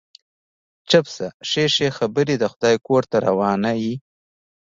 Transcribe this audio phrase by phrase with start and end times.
[0.89, 3.95] چپ شه، ښې ښې خبرې د خدای کور ته روانه يې.